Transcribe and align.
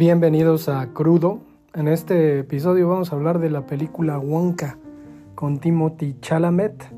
Bienvenidos 0.00 0.70
a 0.70 0.94
Crudo. 0.94 1.40
En 1.74 1.86
este 1.86 2.38
episodio 2.38 2.88
vamos 2.88 3.12
a 3.12 3.16
hablar 3.16 3.38
de 3.38 3.50
la 3.50 3.66
película 3.66 4.18
Wonka 4.18 4.78
con 5.34 5.58
Timothy 5.58 6.16
Chalamet, 6.22 6.90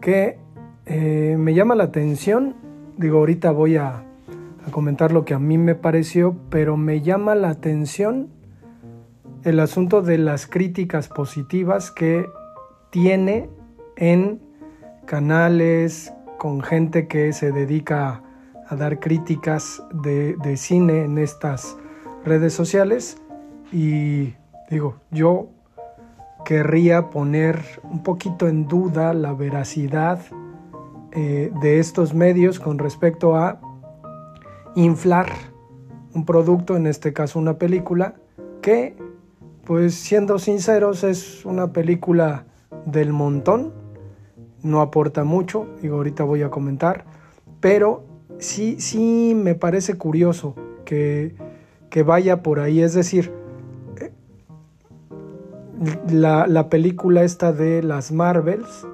que 0.00 0.40
eh, 0.86 1.36
me 1.38 1.54
llama 1.54 1.76
la 1.76 1.84
atención. 1.84 2.56
Digo, 2.96 3.18
ahorita 3.18 3.52
voy 3.52 3.76
a, 3.76 4.02
comentar 4.72 5.12
lo 5.12 5.24
que 5.24 5.34
a 5.34 5.38
mí 5.38 5.56
me 5.56 5.76
pareció, 5.76 6.34
pero 6.50 6.76
me 6.76 7.00
llama 7.00 7.36
la 7.36 7.50
atención 7.50 8.28
el 9.44 9.60
asunto 9.60 10.02
de 10.02 10.18
las 10.18 10.48
críticas 10.48 11.06
positivas 11.06 11.92
que 11.92 12.26
tiene 12.90 13.50
en 13.94 14.40
canales 15.06 16.12
con 16.38 16.60
gente 16.60 17.06
que 17.06 17.32
se 17.32 17.52
dedica 17.52 18.24
a 18.66 18.74
dar 18.74 18.98
críticas 18.98 19.80
de 19.92 20.56
cine 20.56 21.04
en 21.04 21.18
estas 21.18 21.76
redes 22.24 22.52
sociales 22.52 23.18
y 23.72 24.34
digo, 24.70 24.96
yo 25.10 25.48
querría 26.44 27.10
poner 27.10 27.60
un 27.82 28.02
poquito 28.02 28.48
en 28.48 28.68
duda 28.68 29.14
la 29.14 29.32
veracidad 29.32 30.20
eh, 31.12 31.52
de 31.60 31.78
estos 31.78 32.14
medios 32.14 32.58
con 32.58 32.78
respecto 32.78 33.36
a 33.36 33.60
inflar 34.74 35.28
un 36.14 36.24
producto, 36.24 36.76
en 36.76 36.86
este 36.86 37.12
caso 37.12 37.38
una 37.38 37.58
película, 37.58 38.14
que 38.60 38.96
pues 39.64 39.94
siendo 39.94 40.38
sinceros 40.38 41.04
es 41.04 41.44
una 41.44 41.72
película 41.72 42.46
del 42.86 43.12
montón, 43.12 43.72
no 44.62 44.80
aporta 44.80 45.24
mucho, 45.24 45.66
digo 45.80 45.96
ahorita 45.96 46.24
voy 46.24 46.42
a 46.42 46.50
comentar, 46.50 47.04
pero 47.60 48.04
sí, 48.38 48.80
sí 48.80 49.34
me 49.36 49.54
parece 49.54 49.94
curioso 49.94 50.54
que 50.84 51.34
que 51.92 52.02
vaya 52.02 52.42
por 52.42 52.58
ahí. 52.58 52.80
Es 52.80 52.94
decir, 52.94 53.30
la, 56.08 56.68
película 56.70 57.22
esta 57.22 57.52
de 57.52 57.82
las 57.82 58.10
Marvels, 58.10 58.86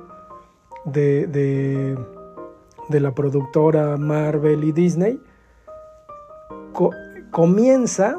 de, 0.85 1.29
de, 1.29 3.01
la 3.01 3.15
productora 3.15 3.97
Marvel 3.97 4.65
y 4.65 4.73
Disney, 4.73 5.21
comienza 7.31 8.19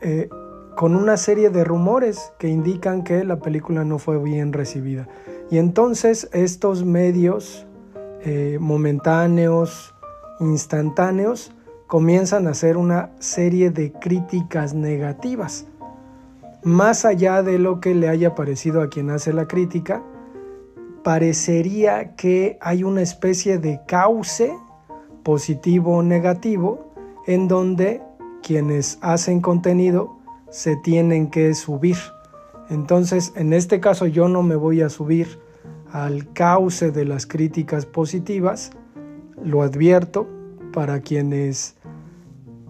eh, 0.00 0.28
con 0.74 0.96
una 0.96 1.16
serie 1.16 1.50
de 1.50 1.62
rumores 1.62 2.32
que 2.38 2.48
indican 2.48 3.04
que 3.04 3.22
la 3.22 3.38
película 3.38 3.84
no 3.84 4.00
fue 4.00 4.18
bien 4.18 4.52
recibida. 4.52 5.06
Y 5.52 5.58
entonces 5.58 6.28
estos 6.32 6.84
medios 6.84 7.64
eh, 8.22 8.58
momentáneos, 8.60 9.94
instantáneos, 10.40 11.52
comienzan 11.90 12.46
a 12.46 12.50
hacer 12.50 12.76
una 12.76 13.10
serie 13.18 13.70
de 13.70 13.90
críticas 13.90 14.74
negativas. 14.74 15.66
Más 16.62 17.04
allá 17.04 17.42
de 17.42 17.58
lo 17.58 17.80
que 17.80 17.96
le 17.96 18.08
haya 18.08 18.36
parecido 18.36 18.80
a 18.80 18.88
quien 18.88 19.10
hace 19.10 19.32
la 19.32 19.48
crítica, 19.48 20.00
parecería 21.02 22.14
que 22.14 22.58
hay 22.60 22.84
una 22.84 23.02
especie 23.02 23.58
de 23.58 23.80
cauce 23.88 24.56
positivo 25.24 25.96
o 25.96 26.02
negativo 26.04 26.92
en 27.26 27.48
donde 27.48 28.00
quienes 28.40 28.98
hacen 29.00 29.40
contenido 29.40 30.16
se 30.48 30.76
tienen 30.76 31.28
que 31.28 31.52
subir. 31.54 31.96
Entonces, 32.68 33.32
en 33.34 33.52
este 33.52 33.80
caso 33.80 34.06
yo 34.06 34.28
no 34.28 34.44
me 34.44 34.54
voy 34.54 34.80
a 34.80 34.90
subir 34.90 35.40
al 35.90 36.32
cauce 36.34 36.92
de 36.92 37.04
las 37.04 37.26
críticas 37.26 37.84
positivas, 37.84 38.70
lo 39.42 39.62
advierto 39.62 40.28
para 40.72 41.00
quienes 41.00 41.79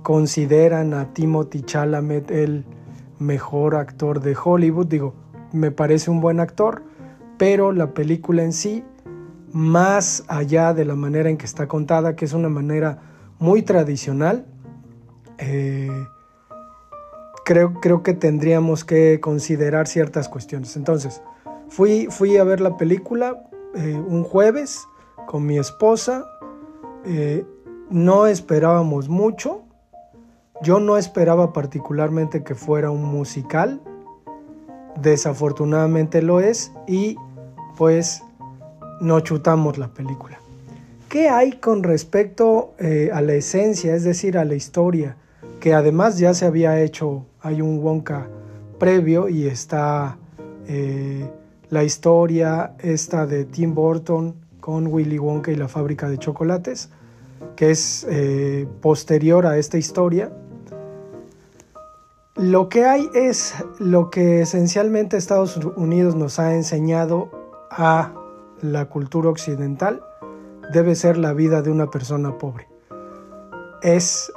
consideran 0.02 0.94
a 0.94 1.12
Timothy 1.12 1.62
Chalamet 1.62 2.30
el 2.30 2.64
mejor 3.18 3.74
actor 3.74 4.20
de 4.20 4.36
Hollywood. 4.42 4.86
Digo, 4.86 5.14
me 5.52 5.70
parece 5.70 6.10
un 6.10 6.20
buen 6.20 6.40
actor, 6.40 6.82
pero 7.38 7.72
la 7.72 7.92
película 7.94 8.42
en 8.42 8.52
sí, 8.52 8.84
más 9.52 10.24
allá 10.28 10.74
de 10.74 10.84
la 10.84 10.94
manera 10.94 11.28
en 11.28 11.36
que 11.36 11.46
está 11.46 11.68
contada, 11.68 12.16
que 12.16 12.24
es 12.24 12.32
una 12.32 12.48
manera 12.48 12.98
muy 13.38 13.62
tradicional, 13.62 14.46
eh, 15.38 15.90
creo, 17.44 17.74
creo 17.74 18.02
que 18.02 18.14
tendríamos 18.14 18.84
que 18.84 19.20
considerar 19.20 19.86
ciertas 19.86 20.28
cuestiones. 20.28 20.76
Entonces, 20.76 21.22
fui, 21.68 22.06
fui 22.10 22.36
a 22.36 22.44
ver 22.44 22.60
la 22.60 22.76
película 22.76 23.42
eh, 23.74 23.94
un 23.94 24.24
jueves 24.24 24.86
con 25.26 25.46
mi 25.46 25.58
esposa. 25.58 26.24
Eh, 27.04 27.44
no 27.88 28.26
esperábamos 28.26 29.08
mucho, 29.08 29.64
yo 30.62 30.78
no 30.78 30.96
esperaba 30.96 31.52
particularmente 31.52 32.42
que 32.42 32.54
fuera 32.54 32.90
un 32.90 33.04
musical, 33.04 33.80
desafortunadamente 35.00 36.20
lo 36.20 36.40
es 36.40 36.72
y 36.86 37.16
pues 37.76 38.22
no 39.00 39.20
chutamos 39.20 39.78
la 39.78 39.88
película. 39.88 40.38
¿Qué 41.08 41.28
hay 41.28 41.52
con 41.52 41.82
respecto 41.82 42.74
eh, 42.78 43.10
a 43.12 43.22
la 43.22 43.34
esencia, 43.34 43.94
es 43.94 44.04
decir, 44.04 44.36
a 44.36 44.44
la 44.44 44.54
historia? 44.54 45.16
Que 45.60 45.74
además 45.74 46.18
ya 46.18 46.34
se 46.34 46.44
había 46.44 46.80
hecho, 46.80 47.24
hay 47.40 47.62
un 47.62 47.82
Wonka 47.82 48.28
previo 48.78 49.28
y 49.28 49.46
está 49.46 50.18
eh, 50.68 51.28
la 51.70 51.84
historia 51.84 52.74
esta 52.78 53.26
de 53.26 53.44
Tim 53.44 53.74
Burton 53.74 54.34
con 54.60 54.86
Willy 54.86 55.18
Wonka 55.18 55.50
y 55.50 55.56
la 55.56 55.68
fábrica 55.68 56.08
de 56.08 56.18
chocolates, 56.18 56.90
que 57.56 57.70
es 57.70 58.06
eh, 58.08 58.68
posterior 58.80 59.46
a 59.46 59.56
esta 59.56 59.78
historia 59.78 60.30
lo 62.40 62.70
que 62.70 62.86
hay 62.86 63.10
es 63.12 63.54
lo 63.78 64.08
que 64.08 64.40
esencialmente 64.40 65.18
Estados 65.18 65.58
Unidos 65.76 66.16
nos 66.16 66.38
ha 66.38 66.54
enseñado 66.54 67.28
a 67.70 68.14
la 68.62 68.86
cultura 68.86 69.28
occidental, 69.28 70.02
debe 70.72 70.94
ser 70.94 71.18
la 71.18 71.34
vida 71.34 71.60
de 71.60 71.70
una 71.70 71.90
persona 71.90 72.38
pobre. 72.38 72.66
Es 73.82 74.32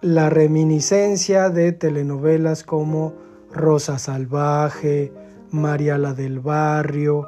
la 0.00 0.30
reminiscencia 0.30 1.50
de 1.50 1.72
telenovelas 1.72 2.62
como 2.62 3.14
Rosa 3.52 3.98
Salvaje, 3.98 5.12
Mariala 5.50 6.14
del 6.14 6.38
Barrio, 6.38 7.26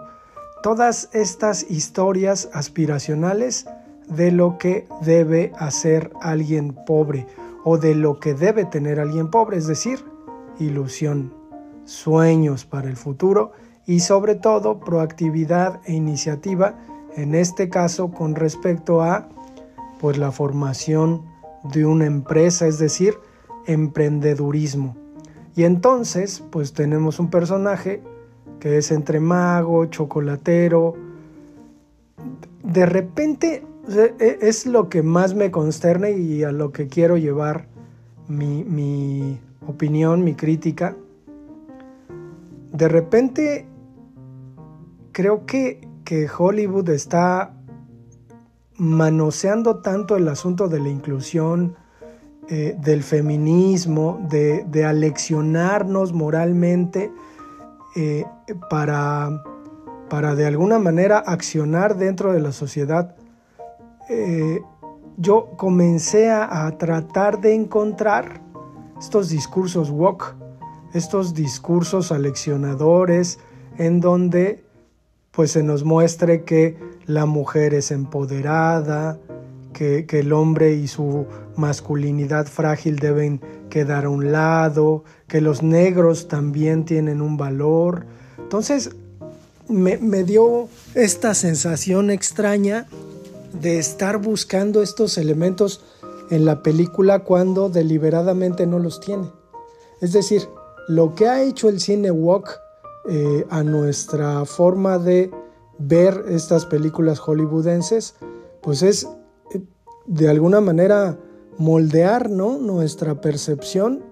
todas 0.62 1.08
estas 1.12 1.68
historias 1.68 2.48
aspiracionales 2.52 3.66
de 4.06 4.30
lo 4.30 4.58
que 4.58 4.86
debe 5.02 5.50
hacer 5.58 6.12
alguien 6.20 6.72
pobre 6.86 7.26
o 7.64 7.78
de 7.78 7.94
lo 7.94 8.20
que 8.20 8.34
debe 8.34 8.64
tener 8.66 9.00
alguien 9.00 9.30
pobre, 9.30 9.56
es 9.56 9.66
decir, 9.66 10.04
ilusión, 10.58 11.32
sueños 11.84 12.64
para 12.64 12.88
el 12.88 12.96
futuro 12.96 13.52
y 13.86 14.00
sobre 14.00 14.34
todo 14.34 14.80
proactividad 14.80 15.80
e 15.86 15.94
iniciativa, 15.94 16.76
en 17.16 17.34
este 17.34 17.68
caso 17.68 18.10
con 18.10 18.34
respecto 18.34 19.02
a 19.02 19.28
pues 20.00 20.18
la 20.18 20.30
formación 20.30 21.22
de 21.72 21.86
una 21.86 22.04
empresa, 22.04 22.66
es 22.66 22.78
decir, 22.78 23.18
emprendedurismo. 23.66 24.96
Y 25.56 25.64
entonces, 25.64 26.42
pues 26.50 26.74
tenemos 26.74 27.18
un 27.18 27.30
personaje 27.30 28.02
que 28.60 28.78
es 28.78 28.90
entre 28.90 29.20
mago, 29.20 29.86
chocolatero. 29.86 30.94
De 32.62 32.86
repente 32.86 33.64
es 33.88 34.66
lo 34.66 34.88
que 34.88 35.02
más 35.02 35.34
me 35.34 35.50
consterne 35.50 36.12
y 36.12 36.42
a 36.42 36.52
lo 36.52 36.72
que 36.72 36.88
quiero 36.88 37.16
llevar 37.16 37.66
mi, 38.28 39.38
opinión, 39.66 40.24
mi 40.24 40.34
crítica. 40.34 40.96
De 42.72 42.88
repente 42.88 43.66
creo 45.12 45.46
que, 45.46 45.80
Hollywood 46.38 46.90
está 46.90 47.54
manoseando 48.76 49.76
tanto 49.76 50.16
el 50.16 50.28
asunto 50.28 50.68
de 50.68 50.80
la 50.80 50.88
inclusión, 50.88 51.76
eh, 52.48 52.76
del 52.78 53.02
feminismo, 53.02 54.20
de, 54.28 54.64
de 54.68 54.84
aleccionarnos 54.84 56.12
moralmente 56.12 57.10
eh, 57.96 58.24
para, 58.68 59.42
para 60.10 60.34
de 60.34 60.46
alguna 60.46 60.78
manera 60.78 61.18
accionar 61.18 61.96
dentro 61.96 62.32
de 62.32 62.40
la 62.40 62.52
sociedad 62.52 63.16
eh, 64.08 64.62
yo 65.16 65.50
comencé 65.56 66.30
a, 66.30 66.70
tratar 66.78 67.40
de 67.40 67.54
encontrar 67.54 68.40
estos 68.98 69.28
discursos 69.28 69.90
woke, 69.90 70.34
estos 70.92 71.34
discursos 71.34 72.12
aleccionadores 72.12 73.38
en 73.78 74.00
donde 74.00 74.64
pues 75.30 75.52
se 75.52 75.62
nos 75.62 75.84
muestre 75.84 76.44
que 76.44 76.76
la 77.06 77.26
mujer 77.26 77.74
es 77.74 77.90
empoderada, 77.90 79.18
que, 79.72 80.06
el 80.08 80.32
hombre 80.32 80.74
y 80.74 80.86
su 80.86 81.26
masculinidad 81.56 82.46
frágil 82.46 82.96
deben 82.96 83.40
quedar 83.68 84.04
a 84.04 84.08
un 84.08 84.30
lado, 84.30 85.04
que 85.26 85.40
los 85.40 85.62
negros 85.62 86.28
también 86.28 86.84
tienen 86.84 87.20
un 87.20 87.36
valor. 87.36 88.06
Entonces 88.38 88.94
me 89.68 90.24
dio 90.24 90.68
esta 90.94 91.34
sensación 91.34 92.10
extraña 92.10 92.86
de 93.64 93.78
estar 93.78 94.18
buscando 94.18 94.82
estos 94.82 95.16
elementos 95.16 95.80
en 96.28 96.44
la 96.44 96.62
película 96.62 97.20
cuando 97.20 97.70
deliberadamente 97.70 98.66
no 98.66 98.78
los 98.78 99.00
tiene. 99.00 99.32
Es 100.02 100.12
decir, 100.12 100.46
lo 100.86 101.14
que 101.14 101.28
ha 101.28 101.42
hecho 101.42 101.70
el 101.70 101.80
cine 101.80 102.10
walk 102.10 102.60
eh, 103.08 103.46
a 103.48 103.62
nuestra 103.62 104.44
forma 104.44 104.98
de 104.98 105.30
ver 105.78 106.26
estas 106.28 106.66
películas 106.66 107.18
hollywoodenses, 107.18 108.16
pues 108.60 108.82
es 108.82 109.08
eh, 109.54 109.62
de 110.04 110.28
alguna 110.28 110.60
manera 110.60 111.18
moldear 111.56 112.28
¿no? 112.28 112.58
nuestra 112.58 113.22
percepción 113.22 114.04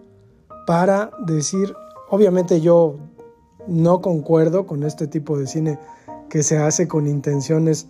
para 0.67 1.11
decir, 1.27 1.75
obviamente 2.09 2.63
yo 2.63 2.97
no 3.67 4.01
concuerdo 4.01 4.67
con 4.67 4.83
este 4.83 5.07
tipo 5.09 5.37
de 5.37 5.47
cine 5.47 5.79
que 6.31 6.43
se 6.43 6.57
hace 6.57 6.89
con 6.89 7.07
intenciones 7.07 7.89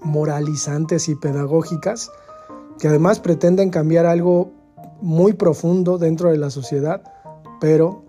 moralizantes 0.00 1.08
y 1.08 1.14
pedagógicas, 1.14 2.10
que 2.78 2.88
además 2.88 3.20
pretenden 3.20 3.70
cambiar 3.70 4.06
algo 4.06 4.50
muy 5.00 5.32
profundo 5.32 5.98
dentro 5.98 6.30
de 6.30 6.38
la 6.38 6.50
sociedad, 6.50 7.02
pero 7.60 8.04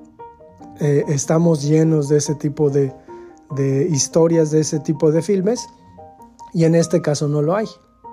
eh, 0.80 1.06
estamos 1.07 1.63
llenos 1.63 2.09
de 2.09 2.18
ese 2.18 2.36
tipo 2.36 2.69
de, 2.69 2.94
de, 3.56 3.88
historias, 3.88 4.51
de 4.51 4.62
ese 4.62 4.80
tipo 4.80 5.12
de 5.12 5.21
filmes, 5.21 5.68
y 6.53 6.65
en 6.65 6.75
este 6.75 7.01
caso 7.01 7.27
no 7.27 7.41
lo 7.41 7.56
hay. 7.56 7.68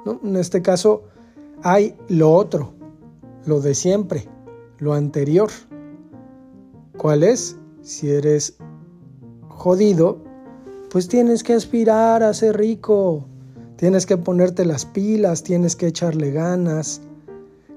¿no? 0.04 0.20
En 0.22 0.36
este 0.36 0.62
caso 0.62 1.04
hay 1.62 1.96
lo 2.08 2.32
otro, 2.32 2.74
lo 3.44 3.60
de 3.60 3.74
siempre, 3.74 4.28
lo 4.78 4.94
anterior. 4.94 5.50
¿Cuál 6.96 7.22
es? 7.22 7.56
Si 7.82 8.10
eres 8.10 8.56
jodido, 9.48 10.18
pues 10.90 11.08
tienes 11.08 11.42
que 11.42 11.54
aspirar 11.54 12.22
a 12.22 12.34
ser 12.34 12.56
rico, 12.56 13.26
tienes 13.76 14.06
que 14.06 14.16
ponerte 14.16 14.64
las 14.64 14.84
pilas, 14.84 15.42
tienes 15.42 15.76
que 15.76 15.86
echarle 15.86 16.32
ganas, 16.32 17.00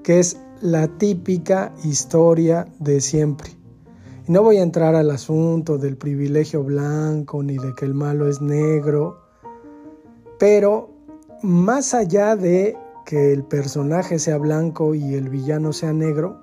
que 0.02 0.18
es 0.18 0.38
la 0.60 0.88
típica 0.88 1.72
historia 1.84 2.66
de 2.78 3.00
siempre. 3.00 3.50
Y 4.26 4.32
no 4.32 4.42
voy 4.42 4.58
a 4.58 4.62
entrar 4.62 4.94
al 4.94 5.10
asunto 5.10 5.78
del 5.78 5.96
privilegio 5.96 6.62
blanco 6.64 7.42
ni 7.42 7.56
de 7.56 7.74
que 7.74 7.84
el 7.84 7.94
malo 7.94 8.28
es 8.28 8.40
negro, 8.40 9.20
pero 10.38 10.90
más 11.42 11.94
allá 11.94 12.36
de 12.36 12.76
que 13.04 13.32
el 13.32 13.44
personaje 13.44 14.18
sea 14.18 14.38
blanco 14.38 14.94
y 14.94 15.14
el 15.14 15.28
villano 15.28 15.72
sea 15.72 15.92
negro, 15.92 16.42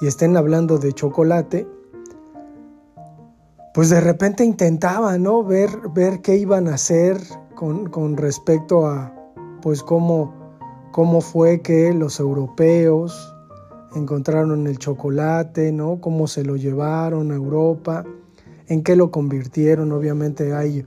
y 0.00 0.06
estén 0.06 0.36
hablando 0.36 0.78
de 0.78 0.92
chocolate, 0.92 1.66
pues 3.74 3.90
de 3.90 4.00
repente 4.00 4.44
intentaba, 4.44 5.18
¿no? 5.18 5.44
Ver, 5.44 5.70
ver 5.92 6.20
qué 6.20 6.36
iban 6.36 6.68
a 6.68 6.74
hacer 6.74 7.20
con, 7.58 7.88
con 7.88 8.16
respecto 8.16 8.86
a, 8.86 9.12
pues 9.60 9.82
cómo 9.82 10.38
cómo 10.92 11.20
fue 11.20 11.60
que 11.60 11.92
los 11.92 12.20
europeos 12.20 13.34
encontraron 13.94 14.66
el 14.66 14.78
chocolate, 14.78 15.72
¿no? 15.72 16.00
Cómo 16.00 16.26
se 16.26 16.44
lo 16.44 16.56
llevaron 16.56 17.32
a 17.32 17.34
Europa, 17.34 18.04
en 18.68 18.82
qué 18.82 18.96
lo 18.96 19.10
convirtieron. 19.10 19.92
Obviamente 19.92 20.54
hay 20.54 20.84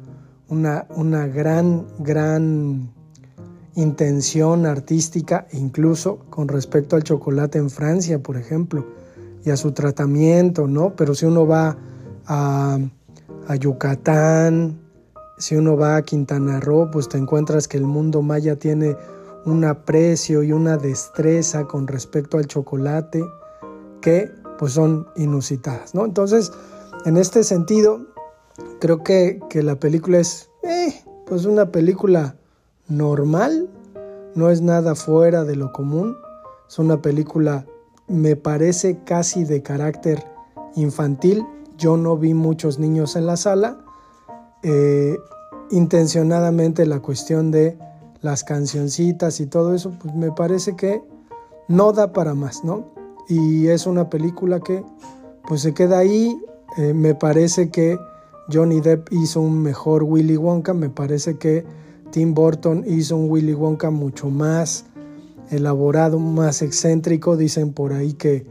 una, 0.47 0.85
una 0.95 1.27
gran, 1.27 1.88
gran 2.00 2.89
intención 3.75 4.65
artística, 4.65 5.47
incluso 5.53 6.19
con 6.29 6.47
respecto 6.47 6.95
al 6.95 7.03
chocolate 7.03 7.57
en 7.57 7.69
Francia, 7.69 8.21
por 8.21 8.38
ejemplo, 8.38 8.85
y 9.44 9.50
a 9.50 9.57
su 9.57 9.71
tratamiento, 9.71 10.68
¿no? 10.68 10.95
Pero 10.95 11.15
si 11.15 11.25
uno 11.25 11.47
va 11.47 11.77
a, 12.27 12.79
a 13.47 13.56
Yucatán, 13.56 14.81
si 15.41 15.55
uno 15.55 15.75
va 15.75 15.95
a 15.95 16.03
Quintana 16.03 16.59
Roo, 16.59 16.91
pues 16.91 17.09
te 17.09 17.17
encuentras 17.17 17.67
que 17.67 17.77
el 17.77 17.85
mundo 17.85 18.21
maya 18.21 18.57
tiene 18.57 18.95
un 19.43 19.65
aprecio 19.65 20.43
y 20.43 20.51
una 20.51 20.77
destreza 20.77 21.65
con 21.65 21.88
respecto 21.88 22.38
al 22.38 22.45
chocolate 22.45 23.25
que 24.01 24.31
pues 24.59 24.73
son 24.73 25.07
inusitadas, 25.15 25.95
¿no? 25.95 26.05
Entonces, 26.05 26.51
en 27.05 27.17
este 27.17 27.43
sentido, 27.43 28.05
creo 28.79 29.03
que, 29.03 29.39
la 29.55 29.79
película 29.79 30.19
es 30.19 30.51
eh, 30.61 30.93
pues 31.25 31.45
una 31.45 31.71
película 31.71 32.35
normal, 32.87 33.67
no 34.35 34.51
es 34.51 34.61
nada 34.61 34.94
fuera 34.94 35.44
de 35.44 35.55
lo 35.55 35.73
común, 35.73 36.15
es 36.69 36.77
una 36.77 37.01
película, 37.01 37.65
me 38.07 38.35
parece 38.35 38.99
casi 39.05 39.44
de 39.44 39.63
carácter 39.63 40.23
infantil, 40.75 41.44
yo 41.79 41.97
no 41.97 42.15
vi 42.15 42.35
muchos 42.35 42.77
niños 42.77 43.15
en 43.15 43.25
la 43.25 43.37
sala, 43.37 43.83
eh, 44.63 45.17
intencionadamente 45.71 46.85
la 46.85 46.99
cuestión 46.99 47.51
de 47.51 47.77
las 48.21 48.43
cancioncitas 48.43 49.39
y 49.39 49.47
todo 49.47 49.73
eso, 49.73 49.91
pues 49.99 50.13
me 50.15 50.31
parece 50.31 50.75
que 50.75 51.01
no 51.67 51.93
da 51.93 52.13
para 52.13 52.33
más, 52.35 52.63
¿no? 52.63 52.93
Y 53.27 53.67
es 53.67 53.87
una 53.87 54.09
película 54.09 54.59
que 54.59 54.83
pues 55.47 55.61
se 55.61 55.73
queda 55.73 55.99
ahí, 55.99 56.37
eh, 56.77 56.93
me 56.93 57.15
parece 57.15 57.69
que 57.69 57.97
Johnny 58.51 58.81
Depp 58.81 59.11
hizo 59.11 59.41
un 59.41 59.61
mejor 59.61 60.03
Willy 60.03 60.37
Wonka, 60.37 60.73
me 60.73 60.89
parece 60.89 61.37
que 61.37 61.65
Tim 62.11 62.33
Burton 62.33 62.83
hizo 62.85 63.15
un 63.15 63.29
Willy 63.29 63.53
Wonka 63.53 63.89
mucho 63.89 64.29
más 64.29 64.85
elaborado, 65.49 66.19
más 66.19 66.61
excéntrico, 66.61 67.37
dicen 67.37 67.73
por 67.73 67.93
ahí 67.93 68.13
que, 68.13 68.45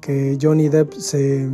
que 0.00 0.38
Johnny 0.40 0.68
Depp 0.68 0.92
se, 0.94 1.48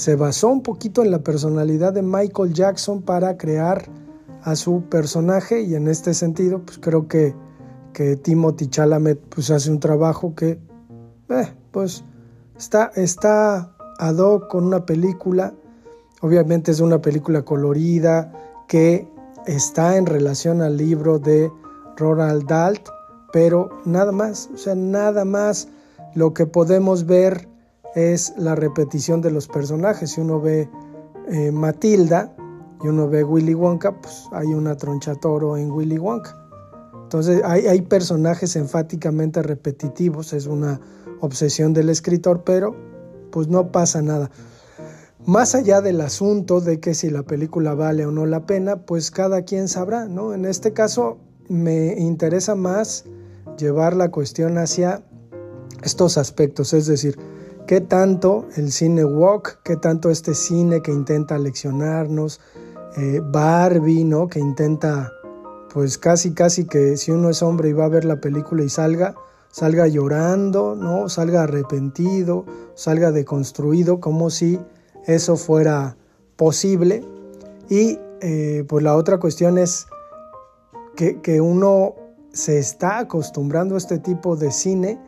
se 0.00 0.16
basó 0.16 0.48
un 0.48 0.62
poquito 0.62 1.02
en 1.02 1.10
la 1.10 1.18
personalidad 1.18 1.92
de 1.92 2.00
Michael 2.00 2.54
Jackson 2.54 3.02
para 3.02 3.36
crear 3.36 3.84
a 4.42 4.56
su 4.56 4.84
personaje 4.84 5.60
y 5.60 5.74
en 5.74 5.88
este 5.88 6.14
sentido 6.14 6.62
pues 6.64 6.78
creo 6.78 7.06
que, 7.06 7.34
que 7.92 8.16
Timothy 8.16 8.68
Chalamet 8.68 9.20
pues 9.28 9.50
hace 9.50 9.70
un 9.70 9.78
trabajo 9.78 10.34
que 10.34 10.58
eh, 11.28 11.52
pues 11.70 12.02
está, 12.56 12.90
está 12.94 13.76
ad 13.98 14.16
hoc 14.16 14.48
con 14.48 14.64
una 14.64 14.86
película, 14.86 15.52
obviamente 16.22 16.70
es 16.70 16.80
una 16.80 17.02
película 17.02 17.42
colorida 17.42 18.32
que 18.68 19.06
está 19.46 19.98
en 19.98 20.06
relación 20.06 20.62
al 20.62 20.78
libro 20.78 21.18
de 21.18 21.52
Ronald 21.98 22.46
Dahl, 22.46 22.80
pero 23.34 23.68
nada 23.84 24.12
más, 24.12 24.48
o 24.54 24.56
sea, 24.56 24.74
nada 24.74 25.26
más 25.26 25.68
lo 26.14 26.32
que 26.32 26.46
podemos 26.46 27.04
ver 27.04 27.49
es 27.94 28.34
la 28.36 28.54
repetición 28.54 29.20
de 29.20 29.30
los 29.30 29.48
personajes. 29.48 30.12
Si 30.12 30.20
uno 30.20 30.40
ve 30.40 30.68
eh, 31.28 31.50
Matilda, 31.52 32.34
y 32.82 32.88
uno 32.88 33.08
ve 33.08 33.24
Willy 33.24 33.54
Wonka, 33.54 34.00
pues 34.00 34.24
hay 34.32 34.48
una 34.48 34.76
troncha 34.76 35.14
toro 35.14 35.56
en 35.56 35.70
Willy 35.70 35.98
Wonka. 35.98 36.36
Entonces 37.02 37.42
hay, 37.44 37.66
hay 37.66 37.82
personajes 37.82 38.56
enfáticamente 38.56 39.42
repetitivos, 39.42 40.32
es 40.32 40.46
una 40.46 40.80
obsesión 41.20 41.72
del 41.72 41.90
escritor, 41.90 42.42
pero 42.44 42.74
pues 43.30 43.48
no 43.48 43.70
pasa 43.70 44.00
nada. 44.00 44.30
Más 45.26 45.54
allá 45.54 45.82
del 45.82 46.00
asunto 46.00 46.60
de 46.60 46.80
que 46.80 46.94
si 46.94 47.10
la 47.10 47.22
película 47.22 47.74
vale 47.74 48.06
o 48.06 48.10
no 48.10 48.24
la 48.24 48.46
pena, 48.46 48.86
pues 48.86 49.10
cada 49.10 49.42
quien 49.42 49.68
sabrá, 49.68 50.06
¿no? 50.06 50.32
En 50.32 50.46
este 50.46 50.72
caso 50.72 51.18
me 51.48 51.98
interesa 51.98 52.54
más 52.54 53.04
llevar 53.58 53.94
la 53.94 54.10
cuestión 54.10 54.56
hacia 54.56 55.02
estos 55.82 56.16
aspectos, 56.16 56.72
es 56.72 56.86
decir, 56.86 57.18
qué 57.70 57.80
tanto 57.80 58.48
el 58.56 58.72
cine 58.72 59.04
walk, 59.04 59.60
qué 59.62 59.76
tanto 59.76 60.10
este 60.10 60.34
cine 60.34 60.82
que 60.82 60.90
intenta 60.90 61.38
leccionarnos, 61.38 62.40
eh, 62.96 63.22
Barbie, 63.22 64.02
¿no? 64.02 64.26
Que 64.26 64.40
intenta, 64.40 65.12
pues 65.72 65.96
casi, 65.96 66.34
casi 66.34 66.64
que 66.64 66.96
si 66.96 67.12
uno 67.12 67.30
es 67.30 67.44
hombre 67.44 67.68
y 67.68 67.72
va 67.72 67.84
a 67.84 67.88
ver 67.88 68.04
la 68.04 68.20
película 68.20 68.64
y 68.64 68.68
salga, 68.68 69.14
salga 69.52 69.86
llorando, 69.86 70.74
¿no? 70.74 71.08
Salga 71.08 71.44
arrepentido, 71.44 72.44
salga 72.74 73.12
deconstruido, 73.12 74.00
como 74.00 74.30
si 74.30 74.58
eso 75.06 75.36
fuera 75.36 75.96
posible. 76.34 77.04
Y 77.68 78.00
eh, 78.20 78.64
pues 78.68 78.82
la 78.82 78.96
otra 78.96 79.18
cuestión 79.18 79.58
es 79.58 79.86
que, 80.96 81.40
uno 81.40 81.94
se 82.32 82.58
está 82.58 82.98
acostumbrando 82.98 83.76
a 83.76 83.78
este 83.78 84.00
tipo 84.00 84.34
de 84.34 84.50
cine 84.50 84.98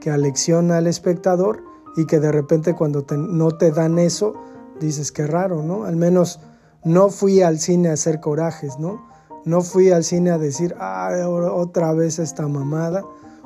que 0.00 0.12
alecciona 0.12 0.76
al 0.76 0.86
espectador 0.86 1.71
y 1.96 2.06
que 2.06 2.20
de 2.20 2.32
repente 2.32 2.74
cuando 2.74 3.04
no 3.16 3.50
te 3.52 3.70
dan 3.70 3.98
eso, 3.98 4.34
dices 4.80 5.12
que 5.12 5.26
raro, 5.26 5.62
¿no? 5.62 5.84
Al 5.84 5.96
menos 5.96 6.40
no 6.84 7.10
fui 7.10 7.42
al 7.42 7.58
cine 7.58 7.88
a 7.88 7.92
hacer 7.92 8.20
corajes, 8.20 8.78
¿no? 8.78 9.06
No 9.44 9.62
fui 9.62 9.90
al 9.90 10.04
cine 10.04 10.30
a 10.30 10.38
decir, 10.38 10.74
ah, 10.78 11.10
otra 11.28 11.92
vez 11.92 12.18
esta 12.18 12.46
mamada, 12.46 13.04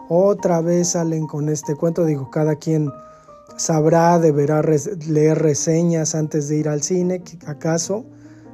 otra 0.09 0.61
vez 0.61 0.91
salen 0.91 1.27
con 1.27 1.49
este 1.49 1.75
cuento. 1.75 2.05
Digo, 2.05 2.31
cada 2.31 2.57
quien 2.57 2.91
sabrá, 3.57 4.19
deberá 4.19 4.63
leer 5.09 5.39
reseñas 5.39 6.15
antes 6.15 6.49
de 6.49 6.57
ir 6.57 6.69
al 6.69 6.83
cine, 6.83 7.23
acaso 7.47 8.05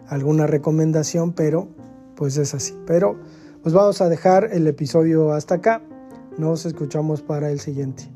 alguna 0.08 0.46
recomendación, 0.46 1.32
pero 1.32 1.68
pues 2.16 2.36
es 2.36 2.54
así. 2.54 2.76
Pero 2.86 3.16
pues 3.62 3.74
vamos 3.74 4.00
a 4.00 4.08
dejar 4.08 4.50
el 4.52 4.66
episodio 4.66 5.32
hasta 5.32 5.56
acá. 5.56 5.82
Nos 6.38 6.66
escuchamos 6.66 7.22
para 7.22 7.50
el 7.50 7.60
siguiente. 7.60 8.11